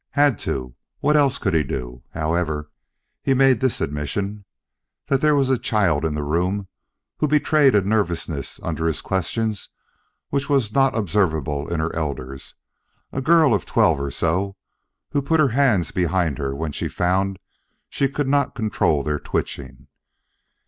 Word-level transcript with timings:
"Had 0.17 0.39
to. 0.39 0.73
What 0.99 1.15
else 1.15 1.37
could 1.37 1.53
he 1.53 1.61
do? 1.61 2.01
However, 2.15 2.71
he 3.21 3.33
did 3.33 3.37
make 3.37 3.59
this 3.59 3.79
admission 3.79 4.45
that 5.09 5.21
there 5.21 5.35
was 5.35 5.51
a 5.51 5.59
child 5.59 6.05
in 6.05 6.15
the 6.15 6.23
room 6.23 6.67
who 7.17 7.27
betrayed 7.27 7.75
a 7.75 7.81
nervousness 7.83 8.59
under 8.63 8.87
his 8.87 8.99
questions 8.99 9.69
which 10.29 10.49
was 10.49 10.73
not 10.73 10.97
observable 10.97 11.71
in 11.71 11.79
her 11.79 11.95
elders, 11.95 12.55
a 13.11 13.21
girl 13.21 13.53
of 13.53 13.67
twelve 13.67 13.99
or 13.99 14.09
so 14.09 14.55
who 15.11 15.21
put 15.21 15.39
her 15.39 15.49
hands 15.49 15.91
behind 15.91 16.39
her 16.39 16.55
when 16.55 16.71
she 16.71 16.87
found 16.87 17.37
she 17.87 18.07
could 18.09 18.27
not 18.27 18.55
control 18.55 19.03
their 19.03 19.19
twitching. 19.19 19.85